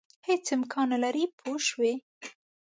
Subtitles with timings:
[0.27, 1.93] هېڅ امکان نه لري پوه شوې!.